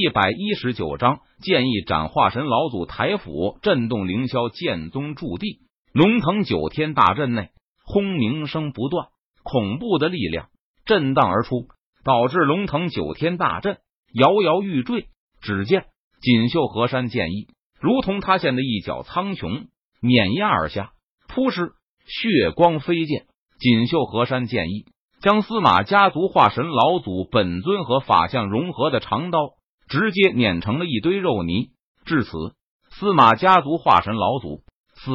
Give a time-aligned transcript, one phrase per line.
[0.00, 5.58] 一百一十九章建议斩化神老祖台府，震动凌霄剑宗驻地。
[5.92, 7.50] 龙腾九天大阵内，
[7.84, 9.08] 轰鸣声不断，
[9.42, 10.48] 恐怖的力量
[10.86, 11.66] 震荡而出，
[12.02, 13.76] 导致龙腾九天大阵
[14.14, 15.08] 摇摇欲坠。
[15.42, 15.84] 只见
[16.22, 17.48] 锦绣河山剑意
[17.78, 19.66] 如同塌陷的一角苍穹，
[20.00, 20.92] 碾压而下，
[21.28, 21.72] 扑哧，
[22.06, 23.26] 血光飞溅。
[23.58, 24.86] 锦绣河山剑意
[25.20, 29.50] 将司马家族化神老祖本尊和法相融合的长刀，
[29.90, 31.72] 直接碾成了一堆肉泥。
[32.06, 32.30] 至此，
[32.90, 34.62] 司马家族化神老祖
[34.94, 35.10] 死。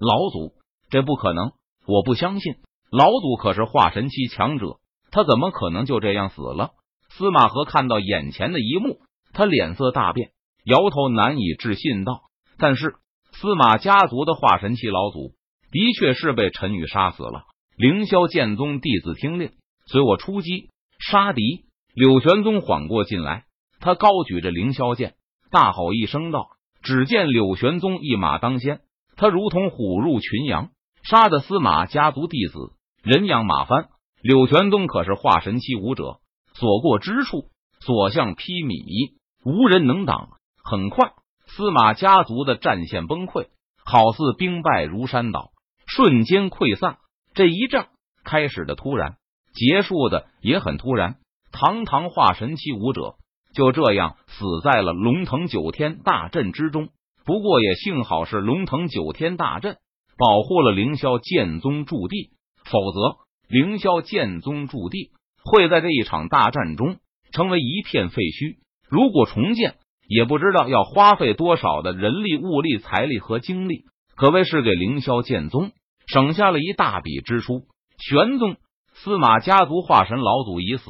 [0.00, 0.54] 老祖，
[0.90, 1.50] 这不可能！
[1.84, 2.54] 我不相信，
[2.90, 4.78] 老祖可是化神期强者，
[5.10, 6.70] 他怎么可能就这样死了？
[7.10, 9.00] 司马和看到眼前的一幕。
[9.32, 10.30] 他脸色大变，
[10.64, 12.22] 摇头难以置信道
[12.58, 12.94] ：“但是
[13.32, 15.34] 司马家族的化神期老祖
[15.70, 17.42] 的确是被陈宇杀死了。
[17.76, 19.50] 凌霄剑宗弟子听令，
[19.86, 23.46] 随我出击杀敌。”柳玄宗缓过劲来，
[23.80, 25.14] 他高举着凌霄剑，
[25.50, 26.48] 大吼一声道
[26.82, 28.80] ：“只见柳玄宗一马当先，
[29.16, 30.70] 他如同虎入群羊，
[31.02, 33.88] 杀的司马家族弟子人仰马翻。
[34.20, 36.20] 柳玄宗可是化神期武者，
[36.54, 40.30] 所过之处，所向披靡。”无人能挡。
[40.62, 41.12] 很快，
[41.46, 43.46] 司马家族的战线崩溃，
[43.84, 45.52] 好似兵败如山倒，
[45.86, 46.98] 瞬间溃散。
[47.32, 47.86] 这一仗
[48.24, 49.16] 开始的突然，
[49.54, 51.16] 结束的也很突然。
[51.52, 53.14] 堂堂化神期武者
[53.58, 56.90] 就这样死在了龙腾九天大阵之中。
[57.24, 59.78] 不过也幸好是龙腾九天大阵
[60.16, 62.30] 保护了凌霄剑宗驻地，
[62.64, 63.16] 否则
[63.48, 65.10] 凌霄剑宗驻地
[65.42, 66.98] 会在这一场大战中
[67.32, 68.58] 成为一片废墟。
[68.88, 69.74] 如果重建，
[70.06, 75.72] 也不知道要花费多少的人力、物力、财力和精力，可谓是给凌霄剑宗
[76.06, 77.62] 省下了一大笔支出。
[77.98, 78.56] 玄宗
[78.94, 80.84] 司马家族化神老祖已死，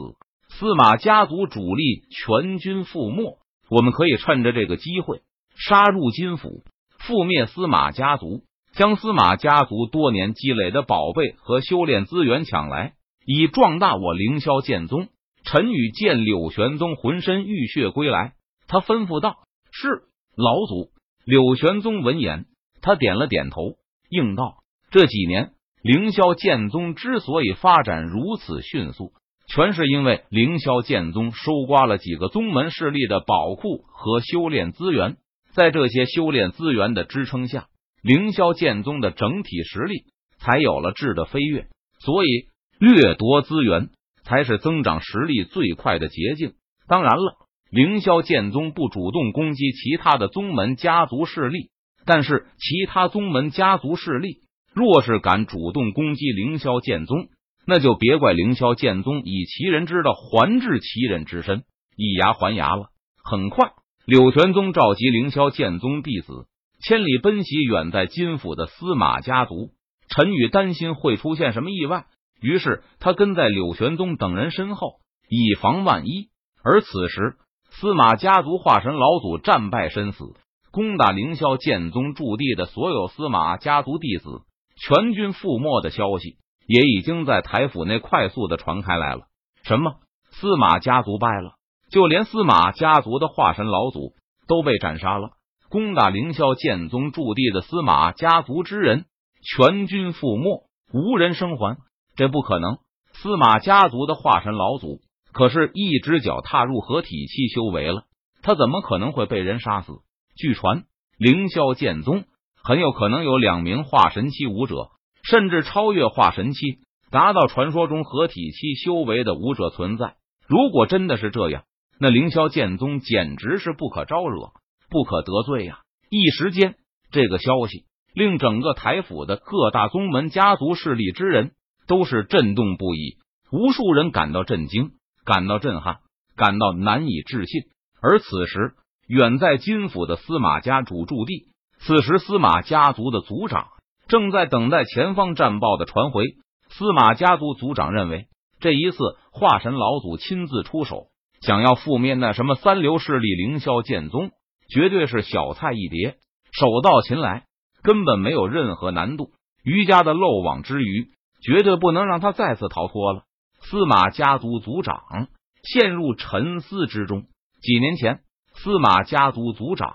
[0.59, 3.39] 司马家族主力全军覆没。
[3.71, 5.21] 我们可以趁着这个机会
[5.55, 6.65] 杀入金府，
[6.99, 8.43] 覆灭司马家族，
[8.73, 15.07] 将司马家族多年积累的宝贝和修炼资源抢来，以壮大我凌霄剑宗。
[15.45, 18.33] 陈宇见柳玄宗浑身浴血归来，
[18.67, 19.37] 他吩咐道
[19.71, 20.03] ：“是
[20.35, 20.91] 老祖。”
[21.25, 22.47] 柳玄宗闻言，
[22.83, 23.77] 他点了点头，
[24.11, 24.57] 应道
[24.91, 25.53] ：“这几年
[25.83, 29.13] 凌霄剑宗之所以发展如此迅速，
[29.49, 35.17] 全是因为凌霄剑宗收刮了几个宗门势力的宝库和修炼资源。
[35.53, 37.67] 在这些修炼资源的支撑下，
[38.03, 40.05] 凌霄剑宗的整体实力
[40.39, 41.67] 才有了质的飞跃。
[42.01, 42.49] 所以，
[42.79, 43.89] 掠夺资源。”
[44.25, 46.53] 才是增长实力最快的捷径。
[46.87, 47.37] 当然了，
[47.71, 51.71] 凌霄剑宗不主动攻击其他的宗门家族势力，
[52.05, 54.41] 但是其他宗门家族势力
[54.75, 57.29] 若是敢主动攻击凌霄剑宗，
[57.71, 61.65] 那就别怪凌霄剑宗以其人之道还治其人之身，
[61.99, 62.87] 以牙还牙了。
[63.23, 63.73] 很快，
[64.07, 66.47] 柳玄宗召集凌霄剑宗弟子，
[66.83, 69.73] 千里奔袭远在金府的司马家族。
[70.09, 72.07] 陈宇担心会出现什么意外。
[72.41, 76.31] 于是他跟在柳玄宗等人身后，以防万一。
[76.65, 77.37] 而此时，
[77.69, 80.25] 司马家族化神老祖战败身死，
[80.71, 84.41] 攻打凌霄剑宗驻地的所有司马家族弟子
[84.77, 89.23] 全军覆没的消息，也已经在台府内快速的传开来了。
[89.65, 89.95] 什么？
[90.31, 91.55] 司马家族败了？
[91.91, 94.13] 就连司马家族的化神老祖
[94.47, 95.31] 都被斩杀了？
[95.71, 99.07] 攻打凌霄剑宗驻地的司马家族之人
[99.43, 101.79] 全军覆没，无人生还？
[102.15, 102.77] 这不可能！
[103.15, 105.01] 司马家族的化神老祖
[105.33, 108.05] 可是一只脚踏入合体期修为了，
[108.43, 109.93] 他怎么可能会被人杀死？
[110.37, 110.85] 据传，
[111.17, 112.25] 凌霄剑宗
[112.63, 114.91] 很有可能有两名化神期武者，
[115.29, 116.79] 甚至超越化神期，
[117.11, 120.15] 达到传说中合体期修为的武者存在。
[120.47, 121.65] 如果真的是这样，
[121.99, 124.53] 那凌霄剑宗简直是不可招惹、
[124.91, 125.81] 不可得罪呀！
[126.11, 126.77] 一时间，
[127.11, 127.85] 这个消息
[128.15, 131.53] 令整个台府的各大宗门家族势力之人。
[131.87, 133.17] 都是震动不已，
[133.51, 134.91] 无数人感到震惊，
[135.25, 136.01] 感到震撼，
[136.37, 137.63] 感到难以置信。
[138.03, 138.75] 而此时，
[139.07, 141.47] 远在金府的司马家主驻地，
[141.79, 143.69] 此时司马家族的族长
[144.09, 146.25] 正在等待前方战报的传回。
[146.71, 148.27] 司马家族族长认为，
[148.59, 148.99] 这一次
[149.33, 151.07] 化神老祖亲自出手，
[151.41, 154.31] 想要覆灭那什么三流势力凌霄剑宗，
[154.69, 156.17] 绝对是小菜一碟，
[156.53, 157.45] 手到擒来，
[157.83, 159.31] 根本没有任何难度。
[159.63, 161.13] 余家的漏网之鱼。
[161.41, 163.23] 绝对不能让他再次逃脱了。
[163.61, 165.29] 司马家族族长
[165.63, 167.27] 陷入沉思之中。
[167.63, 168.23] 几年前，
[168.55, 169.95] 司马家族族长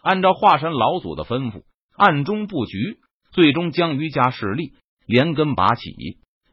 [0.00, 1.62] 按照化神老祖的吩咐，
[1.96, 3.00] 暗中布局，
[3.36, 4.72] 最终将余家势力
[5.06, 5.94] 连根拔起，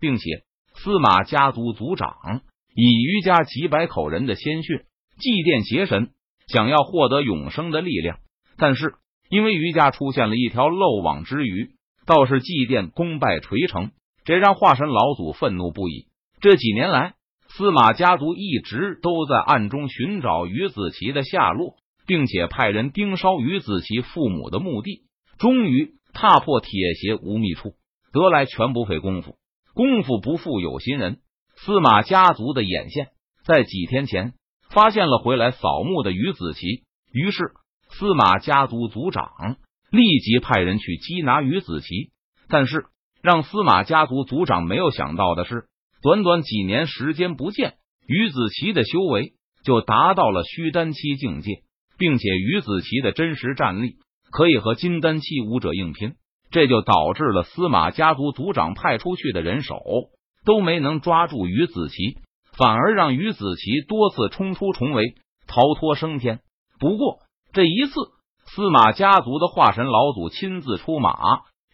[0.01, 0.43] 并且
[0.75, 2.41] 司马家族族长
[2.75, 4.83] 以余家几百口人的鲜血
[5.17, 6.09] 祭奠邪神，
[6.47, 8.17] 想要获得永生的力量。
[8.57, 8.95] 但是
[9.29, 11.69] 因为余家出现了一条漏网之鱼，
[12.05, 13.91] 倒是祭奠功败垂成，
[14.25, 16.07] 这让化神老祖愤怒不已。
[16.41, 17.13] 这几年来，
[17.47, 21.75] 司马家族一直都在暗中寻找于子琪的下落，
[22.05, 25.03] 并且派人盯梢于子琪父母的墓地。
[25.39, 27.73] 终于踏破铁鞋无觅处，
[28.11, 29.35] 得来全不费工夫。
[29.73, 31.19] 功夫不负有心人，
[31.55, 33.09] 司马家族的眼线
[33.43, 34.33] 在几天前
[34.69, 37.51] 发现了回来扫墓的于子琪，于是
[37.89, 39.57] 司马家族族长
[39.91, 42.11] 立即派人去缉拿于子琪。
[42.47, 42.85] 但是
[43.21, 45.65] 让司马家族族长没有想到的是。
[46.03, 47.75] 短短几年时间不见，
[48.05, 51.63] 于子琪的修为就达到了虚丹期境界，
[51.97, 53.95] 并且于子琪的真实战力
[54.33, 56.15] 可以和金丹期武者硬拼，
[56.49, 59.79] 这就导致了司马家族族长派出去的人手
[60.43, 62.17] 都没能抓住于子琪，
[62.57, 65.13] 反而让于子琪多次冲出重围，
[65.45, 66.39] 逃脱升天。
[66.79, 67.19] 不过
[67.53, 67.93] 这一次，
[68.47, 71.13] 司马家族的化神老祖亲自出马，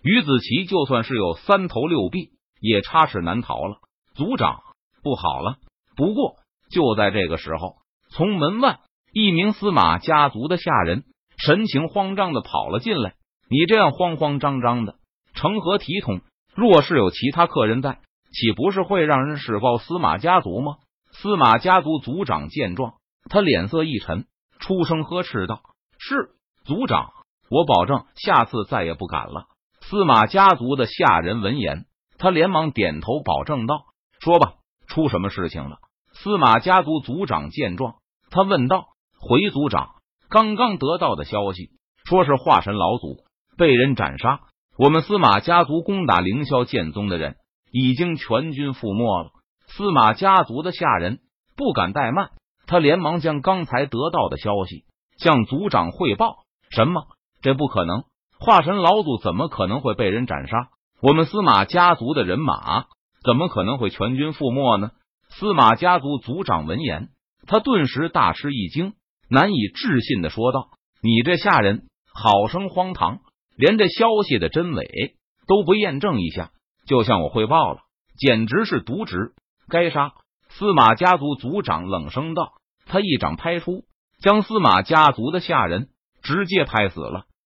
[0.03, 3.77] 于子琪就算是有三头六臂，也插翅难逃了。
[4.15, 4.59] 族长，
[5.01, 5.55] 不好了！
[5.95, 6.35] 不过
[6.69, 7.77] 就在这个时候，
[8.11, 8.79] 从门外
[9.13, 11.05] 一名司马家族的下人
[11.39, 13.15] 神情慌张的跑了进来。
[13.49, 14.95] 你这样慌慌张张的，
[15.33, 16.21] 成何体统？
[16.53, 17.99] 若是有其他客人在，
[18.31, 20.75] 岂不是会让人事报司马家族吗？
[21.11, 22.93] 司马家族族长见状，
[23.29, 24.25] 他脸色一沉，
[24.59, 25.61] 出声呵斥道
[25.97, 26.29] ：“是
[26.65, 27.11] 族长，
[27.49, 29.45] 我保证下次再也不敢了。”
[29.81, 31.85] 司马家族的下人闻言，
[32.19, 33.85] 他连忙点头保证道。
[34.19, 34.55] 说吧，
[34.87, 35.77] 出什么事情了？
[36.13, 37.95] 司马家族族长见状，
[38.29, 39.95] 他问道：“回族长，
[40.29, 41.71] 刚刚得到的消息，
[42.05, 43.23] 说是化神老祖
[43.57, 44.41] 被人斩杀，
[44.77, 47.37] 我们司马家族攻打凌霄剑宗的人
[47.71, 49.31] 已经全军覆没了。”
[49.67, 51.19] 司马家族的下人
[51.55, 52.29] 不敢怠慢，
[52.67, 54.83] 他连忙将刚才得到的消息
[55.17, 56.37] 向族长汇报。
[56.69, 57.07] 什么？
[57.41, 58.03] 这不可能！
[58.39, 60.69] 化神老祖怎么可能会被人斩杀？
[61.01, 62.85] 我们司马家族的人马。
[63.23, 64.91] 怎么可能会全军覆没呢？
[65.29, 67.09] 司马家族族长闻言，
[67.47, 68.93] 他顿时大吃一惊，
[69.29, 70.69] 难以置信的说道
[71.01, 73.19] ：“你这下人好生荒唐，
[73.55, 75.15] 连这消息的真伪
[75.47, 76.51] 都不验证一下，
[76.87, 77.81] 就向我汇报了，
[78.17, 79.33] 简直是渎职，
[79.67, 80.13] 该杀！”
[80.49, 82.53] 司马家族族长冷声道，
[82.87, 83.85] 他一掌拍出，
[84.19, 85.89] 将司马家族的下人
[86.23, 87.25] 直接拍死了。